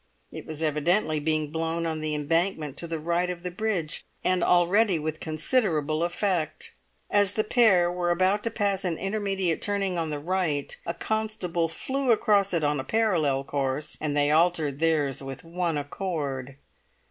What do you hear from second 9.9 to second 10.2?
on the